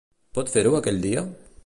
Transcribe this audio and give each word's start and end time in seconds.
Pot 0.37 0.49
fer-ho 0.55 0.73
aquell 0.79 0.99
dia? 1.05 1.25